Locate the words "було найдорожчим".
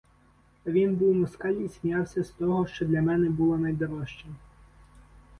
3.29-4.35